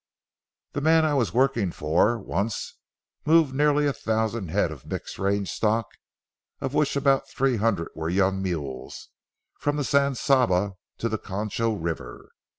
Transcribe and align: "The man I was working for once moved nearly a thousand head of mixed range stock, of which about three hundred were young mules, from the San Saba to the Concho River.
"The 0.71 0.81
man 0.81 1.05
I 1.05 1.13
was 1.13 1.31
working 1.31 1.71
for 1.71 2.17
once 2.17 2.75
moved 3.23 3.53
nearly 3.53 3.85
a 3.85 3.93
thousand 3.93 4.47
head 4.47 4.71
of 4.71 4.83
mixed 4.87 5.19
range 5.19 5.51
stock, 5.51 5.89
of 6.59 6.73
which 6.73 6.95
about 6.95 7.29
three 7.29 7.57
hundred 7.57 7.89
were 7.93 8.09
young 8.09 8.41
mules, 8.41 9.09
from 9.59 9.75
the 9.77 9.83
San 9.83 10.15
Saba 10.15 10.73
to 10.97 11.07
the 11.07 11.19
Concho 11.19 11.73
River. 11.75 12.31